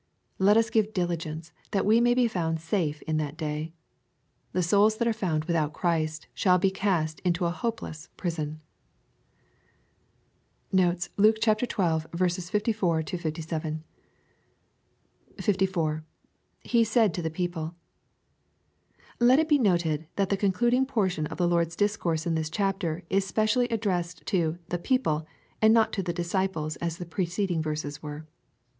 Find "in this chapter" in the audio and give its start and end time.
22.25-23.03